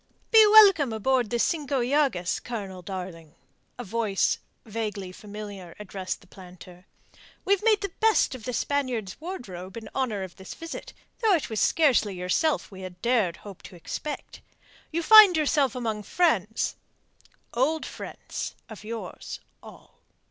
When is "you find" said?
14.91-15.37